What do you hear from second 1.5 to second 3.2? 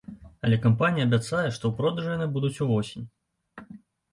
што ў продажы яны будуць увосень.